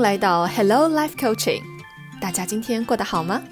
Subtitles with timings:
[0.00, 1.62] 来到 Hello Life Coaching，
[2.20, 3.42] 大家今天过得好吗？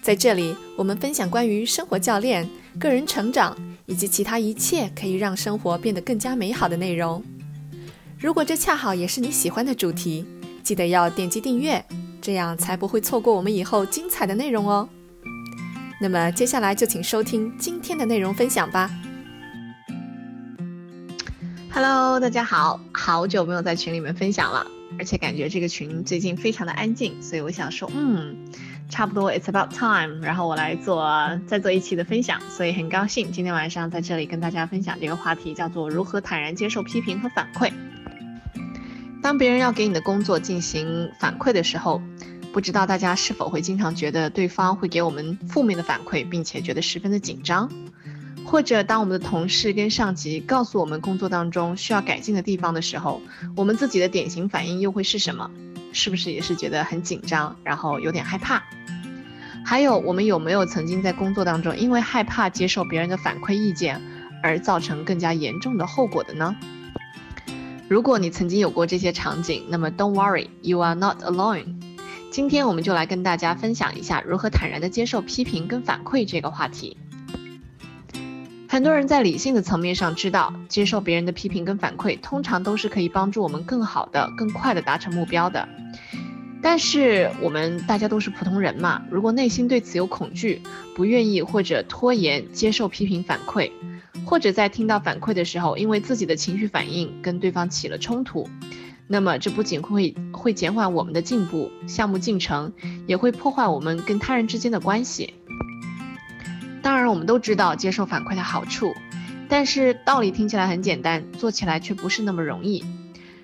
[0.00, 2.48] 在这里，我们分享关于生活教练、
[2.78, 7.22] 个人成长以及其他一切可以让生活变得更加美好的内容。
[8.18, 10.24] 如果这恰好也是你喜欢的主题，
[10.62, 11.84] 记得要点击订阅，
[12.20, 14.88] 这样才不会错过我们以后精彩的内容哦。
[16.00, 18.88] 那么接下来就请收听今天的内容分享吧。
[21.72, 24.66] Hello，大家好，好久没有在群里面分享了，
[24.98, 28.36] 而且感觉这个群最近非常的安静，所以我想说，嗯，
[28.88, 37.72] 差不多 It's about time，然后我来做再做一期的分享，所以很高兴今天晚上在这里跟大家分享这个话题，叫做如何坦然接受批评和反馈。
[39.22, 42.02] 当别人要给你的工作进行反馈的时候，
[42.52, 47.70] 不知道大家是否会经常觉得对方会给我们负面的反馈，并且觉得十分的紧张。
[48.44, 53.22] 或者当我们的同事跟上级告诉我们工作当中需要改进的地方的时候，
[53.56, 55.50] 我们自己的典型反应又会是什么？
[55.92, 58.62] 是不是也是觉得很紧张，然后有点害怕？
[59.64, 64.00] 还有，我们有没有曾经在工作当中因为害怕接受别人的反馈意见
[64.42, 66.56] 而造成更加严重的后果的呢？
[67.88, 71.74] 如果你曾经有过这些场景，那么 Don't worry, you are not alone。
[72.30, 76.96] 今天我们就来跟大家分享一下如何坦然的接受批评跟反馈这个话题。
[78.72, 85.68] 很多人在理性的层面上知道，接受别人的批评跟反馈，通常都是可以帮助我们更好的、更快的达成目标的。
[86.62, 90.62] 但是我们大家都是普通人嘛，如果内心对此有恐惧，
[90.96, 93.70] 不愿意或者拖延接受批评反馈，
[94.24, 98.48] 或者在听到反馈的时候，因为自己的情绪反应跟对方起了冲突，
[99.06, 102.72] 那么这不仅会会减缓我们的进步、项目进程，
[103.06, 105.34] 也会破坏我们跟他人之间的关系。
[107.12, 108.94] 我们都知道接受反馈的好处，
[109.46, 112.82] 但是道理听起来很简单，做起来却不是那么容易。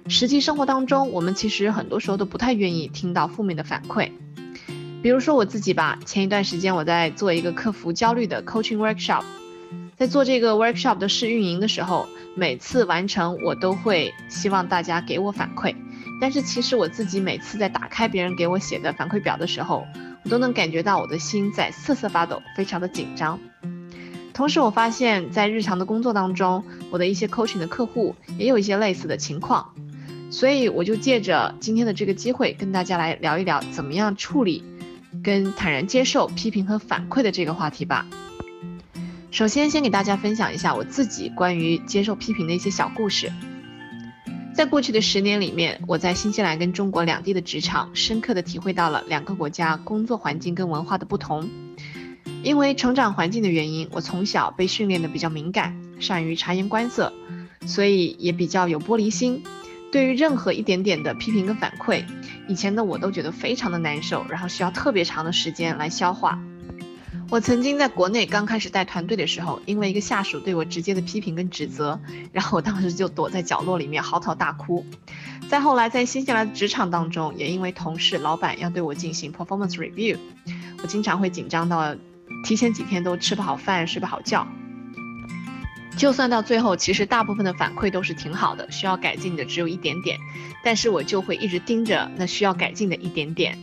[0.09, 4.11] 实际生活当中，我们其实很多时候都不太愿意听到负面的反馈。
[5.03, 9.23] 比如说我自己吧，前一段时间我在做一个克服焦虑的 coaching workshop，
[9.99, 15.77] 在做这个 workshop 的试运营的时候，每次完成我都会希望大家给我反馈，
[16.23, 19.85] 但是其实我自己每次在打开别人给我写的反馈表的时候，
[20.25, 23.39] 我都能感觉到我的心在瑟瑟发抖，非常的紧张。
[24.33, 29.73] 同时，我发现，在日常的工作当中，我的一些 coaching 的客户也有一些类似的情况。
[30.31, 34.63] 所以，我就借着今天的这个机会，跟大家来聊一聊，怎么样处理
[35.25, 38.07] 跟坦然接受批评和反馈的这个话题吧。
[39.31, 43.33] 首先，先给大家分享一下我自己关于接受批评的一些小故事。
[44.59, 51.49] 在过去的十年里面，我在新西兰跟中国两地的职场，深刻的体会到了两个国家工作环境跟文化的不同。
[52.43, 57.13] 因为成长环境的原因，我从小被训练的比较敏感，善于察言观色，
[57.69, 59.45] 所以也比较有玻璃心。
[59.93, 62.05] 对于任何一点点的批评跟反馈，
[62.49, 66.37] 以前的我都觉得非常的难受，然后需要特别长的时间来消化。
[67.31, 72.01] 我曾经在国内刚开始带团队的时候，因为一个下属对我直接的批评跟指责，
[72.33, 74.85] 然后我当时就躲在角落里面嚎啕大哭。
[75.47, 80.17] 再后来在新西兰的职场当中，也因为同事、老板要对我进行 performance review，
[80.83, 81.95] 我经常会紧张到
[82.45, 84.47] 提前几天都吃不好饭、睡不好觉。
[85.99, 90.19] 就算到最后，其实大部分的反馈都是挺好的，需要改进的只有一点点，
[90.65, 93.59] 但是我就会一直盯着那需要改进的一点点，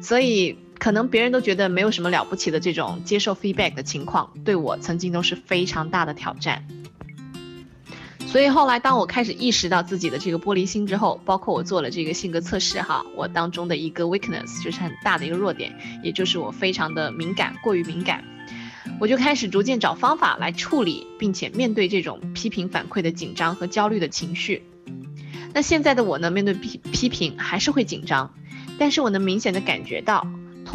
[0.00, 0.56] 所以。
[0.78, 6.66] 可能别人都觉得没有什么了不起的这种接受 feedback 的情况，对我曾经都是非常大的挑战。
[8.26, 15.72] 所以后来当我开始意识到自己的这个玻璃心之后，包括我做了这个性格测试哈，我当中的一个 weakness 就是很大的一个弱点，
[16.02, 18.22] 也就是我非常的敏感，过于敏感，
[19.00, 24.62] 我就开始逐渐找方法来处理，并且面对这种批评反馈的紧张和焦虑的情绪。
[25.54, 28.34] 那现在的我呢，面对批批评还是会紧张，
[28.76, 30.26] 但是我能明显的感觉到。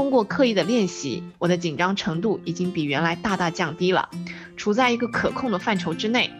[0.02, 4.10] 通过刻意的练习，我的紧张程度已经比原来大大降低了，
[4.58, 6.32] 处在一个可控的范畴之内。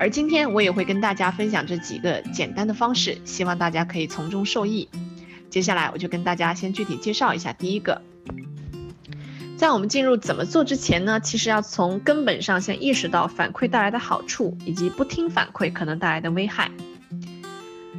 [0.00, 4.88] 而今天我也会跟大家分享这几个简单的方式，希望大家可以从中受益。
[5.48, 8.02] 接下来我就跟大家先具体介绍一下第一个。
[9.56, 16.68] 在我们进入怎么做之前呢，其实要从根本上先意识到反馈带来的好处，以及不听反馈可能带来的危害。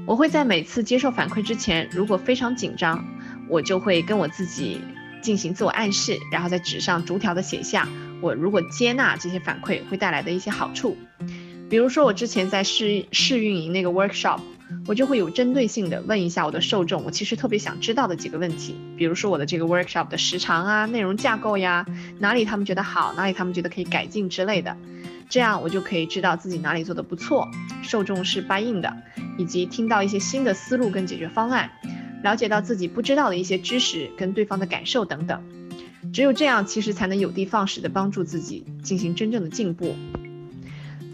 [0.06, 3.02] 我会在每次接受反馈之前，如果非常紧张。
[3.54, 4.82] 我就会跟我自己
[5.22, 7.88] 进行自我暗示，然后在纸上逐条的写下
[8.20, 10.98] 我如果接纳这些反馈会带来的一些好处。
[11.70, 14.40] 比如说我之前在试试运营那个 workshop，
[14.88, 18.76] 我就会有针对性的问一下我的受众，我其实特别想知道的几个问题。
[18.98, 21.86] 比如说我的这个 workshop 的时长啊、内容架构呀，
[22.18, 24.76] 哪里他们觉得好，哪里他们觉得可以改进之类的。
[25.30, 27.50] 这样我就可以知道自己哪里做的不错，
[27.84, 28.98] 受众是 buy in 的，
[29.38, 31.72] 以及听到一些新的思路跟解决方案，
[32.24, 35.44] 了解到自己不知道的一些知识跟对方的感受等等。
[36.12, 39.96] 只有这样，其实才能有的放矢的帮助自己进行真正的进步。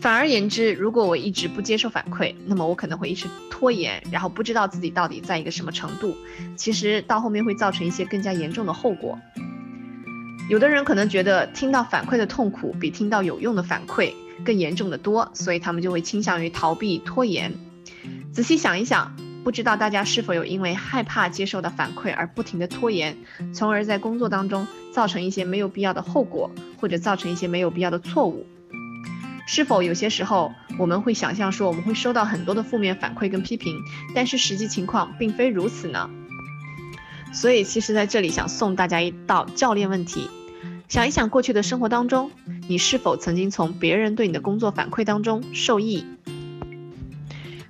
[0.01, 6.15] 反而言之，如果我一直不接受反馈，那么我可能会一直拖延，然后不知道自己到底在一个什么程度。
[6.55, 9.19] 其实到后面会造成一些更加严重的后果。
[10.49, 14.13] 有的人可能觉得听到反馈的痛苦比听到有用的反馈
[14.43, 17.53] 更严重的多，所以他们就会倾向于逃避拖延。
[18.31, 19.13] 仔细想一想，
[19.43, 23.17] 不知道大家是否有因为害怕接受的反馈而不停的拖延，
[23.53, 28.45] 从而在工作当中造成一些没有必要的后果，或者造成一些没有必要的错误。
[29.47, 33.77] 是否有些时候我们会想象说我们会收到很多的负面反馈跟批评，
[34.13, 36.09] 但是实际情况并非如此呢？
[37.33, 40.29] 所以其实在这里想送大家一道教练问题，
[40.87, 42.29] 想一想过去的生活当中，
[42.67, 46.05] 你是否曾经从别人对你的工作反馈当中受益？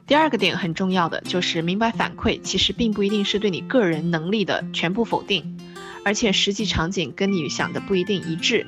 [0.10, 5.56] 第二个点很重要的就是明白反馈其实并不一定是对你个人能力的全部否定，
[6.04, 8.66] 而且实际场景跟你想的不一定一致，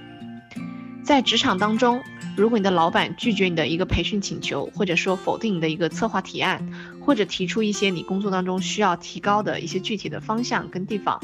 [1.04, 2.04] 在职场当中。
[2.38, 6.72] 如果你的老板拒绝你的一个培训请求，或者说否定你的一个策划提案，
[7.02, 11.20] 或者提出一些你工作当中需要提高的一些具体的方向跟地方，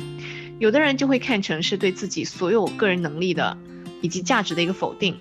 [0.58, 3.56] 有的人就会看成是对自己所有个人能力的
[4.02, 5.18] 以及价值的一个否定，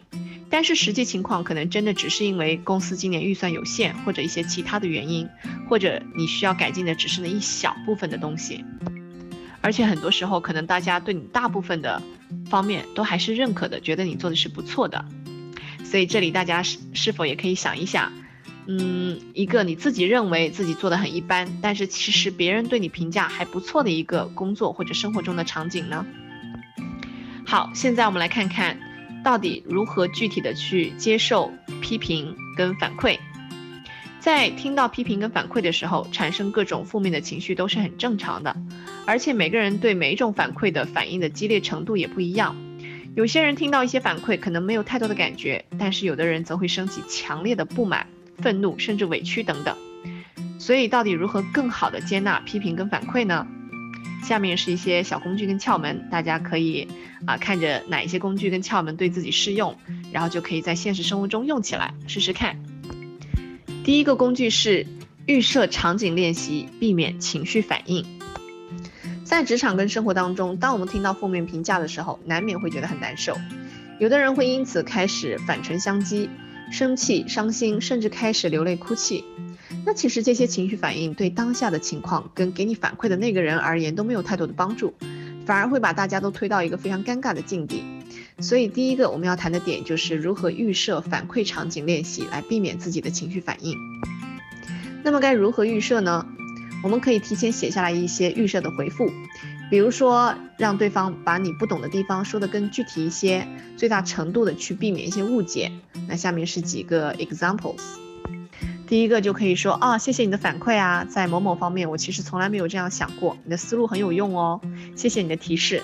[0.49, 5.29] 但是实际情况可能真的只是因为公司今年预算有限，或者一些其他的原因，
[5.69, 8.65] 或者你需要改进的只是那一小部分的东西，
[9.61, 12.01] 而且很多时候可能大家对你大部分的
[12.49, 15.05] 方面都还是认可的，觉得你做的是不错的。
[15.85, 18.13] 所以这里大家是是否也可以想一想，
[18.67, 26.05] 嗯，一个你自己认为自己做的很一般，但是其实别人对你评价还不错的一个工作或者生活中的场景呢？
[27.47, 28.77] 好，现在我们来看看，
[29.27, 31.51] 到底如何具体的去接受
[31.83, 33.19] 批评跟反馈。
[34.21, 38.57] 在听到批评跟反馈的时候，产生各种负面的情绪都是很正常的，
[39.05, 42.55] 而且每个人对每一种反馈的反应的激烈程度也不一样。
[43.17, 48.07] 有些人听到一些反馈，可能没有太多的感觉，但是有的人则会升起强烈的不满、
[48.39, 49.77] 愤怒，甚至委屈等等。
[50.61, 53.45] 所以，到底如何更好的接纳批评跟反馈呢？
[54.27, 56.89] 下面是一些小工具跟窍门，大家可以
[57.27, 59.79] 啊看着哪一些工具跟窍门对自己适用，
[60.11, 62.57] 然后就可以在现实生活中用起来试试看。
[63.85, 64.85] 第一个工具是
[65.27, 68.05] 预设场景练习，避免情绪反应。
[69.23, 73.39] 在职场跟生活当中，当我们听到负面评价的时候，难免会觉得很难受。
[74.01, 76.29] 有的人会因此开始反唇相讥，
[76.73, 79.25] 生气、伤心，甚至开始流泪哭泣。
[79.87, 84.93] 那其实这些情绪反应对当下的情况跟给你反馈的那个人而言都没有太多的帮助，
[85.47, 87.85] 反而会把大家都推到一个非常尴尬的境地。
[88.41, 93.79] 所以第一个我们要谈的点就是如何预设反馈场景练习，来避免自己的情绪反应。
[95.05, 96.27] 那么该如何预设呢？
[96.83, 99.09] 我们可以提前写下来一些预设的回复，
[99.71, 103.47] 比如说让对方把你不懂的地方说得更具体一些，
[103.77, 105.71] 最大程度的去避免一些误解。
[106.09, 107.81] 那下面是几个 examples，
[108.87, 114.61] 第一个就可以说啊，谢谢你的反馈啊，在某某方面我其实从来没有这样想过，你的思路很有用哦，
[114.95, 115.83] 谢谢你的提示。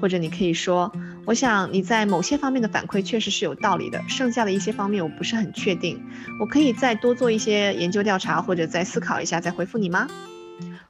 [0.00, 0.92] 或者你可以说，
[1.24, 6.00] 我想你在某些方面的反馈确实是有道理的，剩下的一些方面我不是很确定，
[6.38, 10.06] 我可以再多做一些研究调查，或者再思考一下再回复你吗？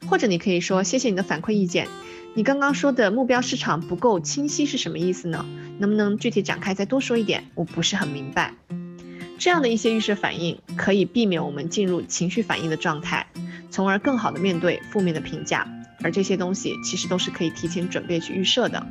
[0.07, 1.89] 或者你可以说谢谢你的反馈意见，
[2.35, 5.47] 你刚刚说的目标市场不够清晰是什么意思呢？
[5.79, 7.45] 能不能具体展开再多说一点？
[7.55, 8.53] 我不是很明白。
[9.41, 13.27] 这样的一些预设反应可以避免我们进入情绪反应的状态，
[13.71, 15.67] 从而更好的面对负面的评价。
[16.03, 18.87] 而这些东西其实都是可以提前准备去预设的。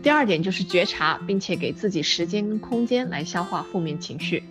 [0.00, 4.44] 第二点就是觉察，并且给自己时间跟空间来消化负面情绪。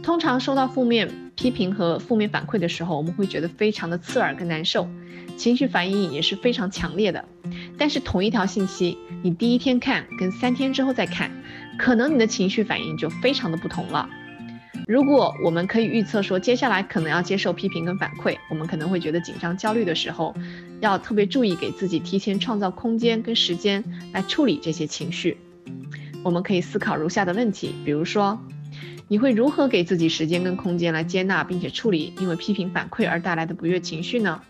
[0.00, 1.10] 通常收到负面。
[1.36, 4.88] 批评和负面反馈的时候，我们会觉得非常的刺耳跟难受，
[5.36, 7.24] 情绪反应也是非常强烈的。
[7.76, 11.32] 但是同一条信息，你第一天看跟三天之后再看，
[11.78, 14.08] 可能你的情绪反应就非常的不同了。
[14.86, 20.34] 如果我们可以预测说接下来可能要接受批评跟反馈，我们可能会觉得紧张焦虑的时候，
[20.80, 25.36] 要特别注意给自己提前创造空间跟时间来处理这些情绪。
[26.22, 28.38] 我们可以思考如下的问题，比如说。
[29.06, 34.40] 你会如何给自己时间跟空间来接纳并且处理因为批评反馈而带来的不悦情绪呢？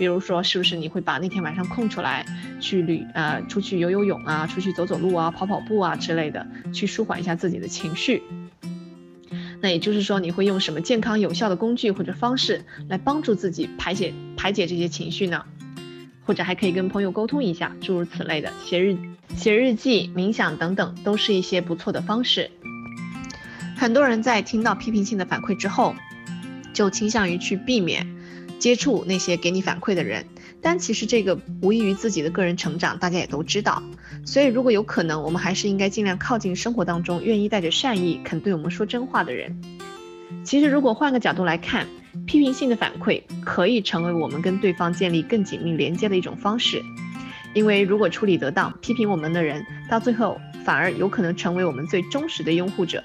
[0.00, 2.24] 比如说，是不是你会把那天晚上空出来
[2.58, 8.22] 去旅呃出去游游泳啊，出去走走路啊，跑跑步啊之类的，去舒缓一下自己的情绪？
[9.60, 15.44] 那也就是说，你会用什么健康有效的工具或者方式来帮助自己排解排解这些情绪呢？
[16.24, 18.96] 或者还可以跟朋友沟通一下，诸如此类的，写日
[19.36, 22.50] 写日记、冥想等等，都是一些不错的方式。
[23.76, 25.94] 很多人在听到批评性的反馈之后，
[26.72, 28.06] 就倾向于去避免
[28.60, 30.24] 接触那些给你反馈的人。
[30.62, 33.82] 但其实这个无异于自己的个人成长，大家也都知道。
[34.24, 39.60] 所以如果有可能，我们还是应该尽量靠近生活当中愿意带着善意、肯对我们说真话的人。
[40.44, 41.88] 其实如果换个角度来看，
[42.26, 46.82] 批评性的反馈可以成为我们跟对方建立更紧密连接的一种方式。
[47.54, 53.02] 因为如果处理得当，批评我们的人到最后反而有可能成为我们最忠实的拥护者。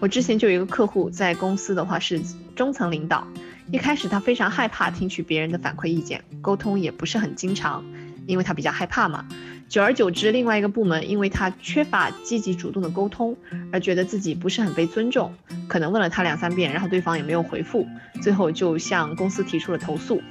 [0.00, 2.20] 我之前就有一个客户在公司的话是
[2.54, 3.26] 中层领导。
[3.72, 7.84] 一开始他非常害怕听取别人的反馈意见，沟通也不是很经常，
[8.26, 9.26] 因为他比较害怕嘛。
[9.68, 13.36] 久而久之，另外一个部门因为他缺乏积极主动的沟通，
[13.72, 15.34] 而觉得自己不是很被尊重，
[15.66, 17.88] 可能问了他两三遍，然后对方也没有回复，
[18.22, 20.22] 最后就向公司提出了投诉。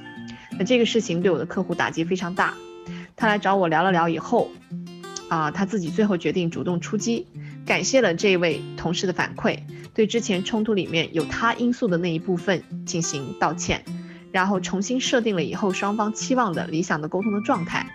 [0.58, 2.54] 那这个事情对我的客户打击非常大，
[3.14, 4.50] 他来找我聊了聊以后，
[5.28, 7.26] 啊，他自己最后决定主动出击，
[7.66, 9.58] 感谢了这位同事的反馈。
[9.92, 13.82] 对之前冲突里面有他因素的那一部分进行道歉，
[14.30, 17.86] 然后重新设定了以后双方期望的理想的沟通的状态。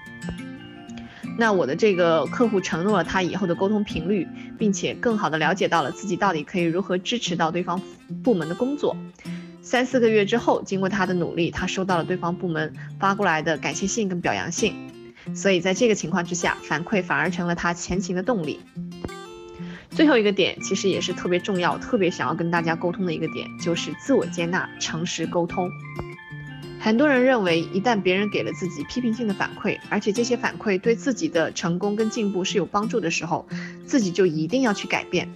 [1.37, 7.81] 那我的这个客户承诺了他以后的沟通频率，并且更好的了解到了自己到底可以如何支持到对方
[8.23, 8.95] 部门的工作。
[9.61, 14.75] 三四个月之后，经过他的努力，他收到了对方部门发过来的感谢信跟表扬信。
[15.35, 18.59] 所以在这个情况之下，反馈反而成了他前行的动力。
[20.01, 25.69] 最后一个点其实也是特别重要，特别想要跟大家沟通的一个点，就是自我接纳、诚实沟通。
[26.79, 33.47] 很多人认为，一旦别人给了自己批评性的反馈，而且这些反馈对自己的成功跟进步是有帮助的时候，
[33.85, 35.31] 自己就一定要去改变。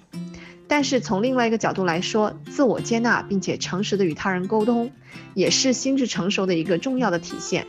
[0.68, 4.92] 但是从另外一个角度来说，自我接纳并且诚实的与他人沟通，
[5.36, 7.68] 也是心智成熟的一个重要的体现。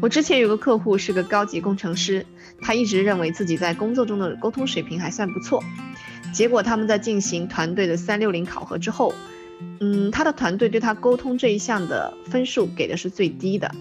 [0.00, 2.26] 我之前有个客户是个高级工程师。
[2.60, 5.62] 他一直认为自己在工作中的沟通水平还算不错，
[6.32, 9.14] 结果他们在进行团队的三六零考核之后，
[9.80, 13.74] 嗯，他的团队对他沟通这一项的分数给的是最低的。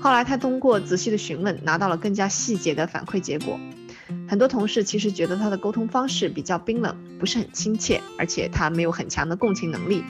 [0.00, 3.58] 后来他通过仔细的询问，拿到了更加细节的反馈结果。
[4.28, 10.04] 很多同事其实觉得他的沟通方式比较冰冷，不是很亲切，而且他没有很强的共情能力。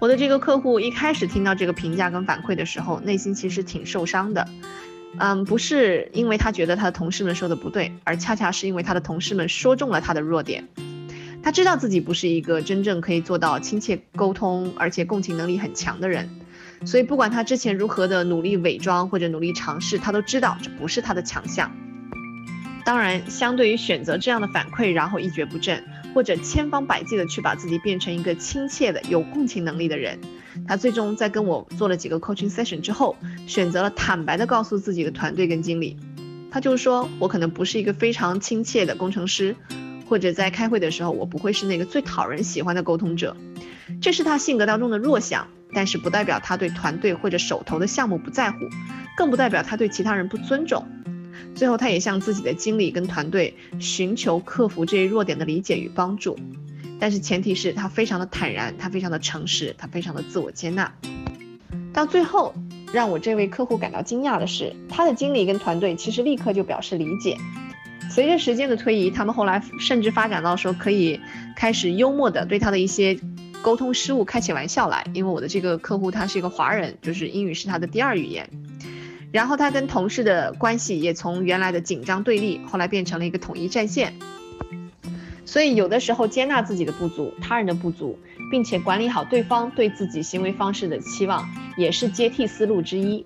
[0.00, 4.46] 我的这个客户一开始听到这个评价跟反馈的时候，内心其实挺受伤的。
[5.16, 10.68] 嗯，不是因为他觉得他的同事们说的不对，而恰恰是因为他的同事们说中了他的弱点。
[11.42, 16.28] 他知道自己不是一个真正可以做到亲切沟通，而且共情能力很强的人，
[16.84, 21.72] 所以不管他之前如何的努力伪装或者努力尝试，他都知道这不是他的强项。
[22.84, 25.82] 当然，相对于选择这样的反馈，然后一蹶不振，
[26.14, 30.18] 或者千方百计的去把自己变成一个亲切的、有共情能力的人。
[30.66, 35.96] 他最终在跟我做了几个 coaching session 之后，选择了坦白的告诉自己的团队跟经理，
[36.50, 39.54] 他就说我可能不是一个非常亲切的工程师，
[40.08, 43.36] 或者在开会的时候我不会是那个最讨人喜欢的沟通者，
[44.00, 48.58] 这是他性格当中的弱项，但是不代表他对团队或者手头的项目不在乎，
[49.16, 50.86] 更不代表他对其他人不尊重。
[51.54, 56.36] 最后，他也向自己的经理跟团队寻求克服这一弱点的理解与帮助。
[57.00, 60.92] 但是前提是他非常的坦然，他非常的诚实，他非常的自我接纳。
[61.92, 62.54] 到最后，
[62.92, 67.36] 让我这位客户感到惊讶的是，他的经理跟团队其实立刻就表示理解。
[68.10, 71.20] 随着时间的推移，他们后来甚至发展到说可以
[71.56, 73.18] 开始幽默的对他的一些
[73.62, 75.04] 沟通失误开起玩笑来。
[75.12, 78.48] 因为我的这个客户他是一个华人，就是英语是他的第二语言。
[79.30, 84.14] 然后他跟同事的关系也从原来的紧张对立，后来变成了一个统一战线。
[85.48, 88.18] 所以，有的时候接纳自己的不足、他人的不足，
[88.50, 93.24] 并且管理好对方对自己行为方式的期望，也是接替思路之一。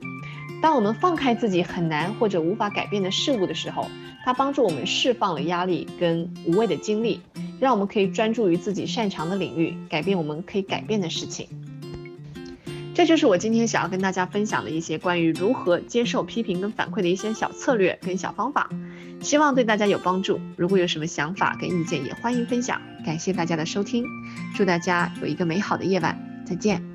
[0.63, 3.91] 当我们放开自己很难或者无法改变的事物的时候，
[4.25, 7.21] 它帮助我们释放了压力跟无谓的精力，
[7.59, 11.49] 让我们可以专注于自己擅长的领域，改变我们可以改变的事情。
[12.95, 18.71] 这就是我今天想要跟大家分享的一些关于如何接受批评跟反馈的一些小策略跟小方法。
[19.23, 20.41] 希望对大家有帮助。
[20.57, 22.81] 如果有什么想法跟意见，也欢迎分享。
[23.07, 24.05] 感谢大家的收听，
[24.55, 26.92] 祝大家有一个美好的夜晚，再见。